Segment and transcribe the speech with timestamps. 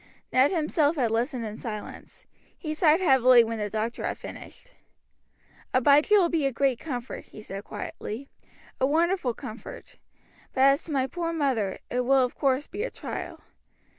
[0.33, 2.25] Ned himself had listened in silence.
[2.57, 4.71] He sighed heavily when the doctor had finished.
[5.75, 8.27] "Abijah will be a great comfort," he said quietly,
[8.79, 9.99] "a wonderful comfort;
[10.53, 13.41] but as to my poor mother, it will of course be a trial.